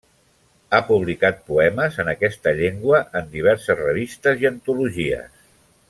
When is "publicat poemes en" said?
0.87-2.09